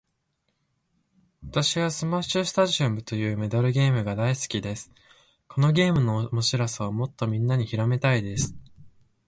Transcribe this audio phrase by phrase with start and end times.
[1.45, 4.91] 私はスマッシュスタジアムというメダルゲームが大好きです。
[5.47, 8.55] このゲームの面白さをもっとみんなに広めたいです。